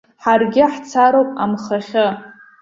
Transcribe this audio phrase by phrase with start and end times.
[0.23, 2.07] Ҳаргьы ҳцароуп амхахьы.